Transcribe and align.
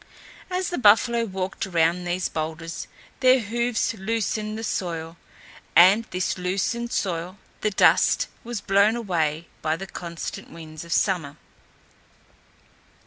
As 0.49 0.69
the 0.71 0.79
buffalo 0.79 1.25
walked 1.25 1.67
around 1.67 2.05
these 2.05 2.27
boulders 2.27 2.87
their 3.19 3.39
hoofs 3.39 3.93
loosened 3.93 4.57
the 4.57 4.63
soil, 4.63 5.15
and 5.75 6.05
this 6.05 6.39
loosened 6.39 6.91
soil 6.91 7.37
the 7.59 7.69
dust 7.69 8.27
was 8.43 8.61
blown 8.61 8.95
away 8.95 9.45
by 9.61 9.75
the 9.77 9.85
constant 9.85 10.49
winds 10.49 10.83
of 10.83 10.91
summer. 10.91 11.37